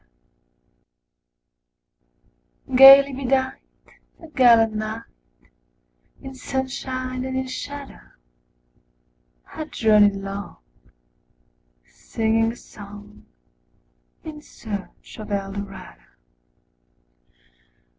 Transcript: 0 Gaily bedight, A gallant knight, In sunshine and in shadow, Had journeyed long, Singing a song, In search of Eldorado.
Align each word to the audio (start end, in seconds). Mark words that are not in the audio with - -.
0 2.65 2.75
Gaily 2.75 3.13
bedight, 3.13 3.61
A 4.19 4.27
gallant 4.29 4.73
knight, 4.73 5.03
In 6.23 6.33
sunshine 6.33 7.23
and 7.23 7.37
in 7.37 7.45
shadow, 7.47 8.01
Had 9.43 9.71
journeyed 9.71 10.15
long, 10.15 10.57
Singing 11.85 12.51
a 12.51 12.55
song, 12.55 13.27
In 14.23 14.41
search 14.41 15.19
of 15.19 15.31
Eldorado. 15.31 16.01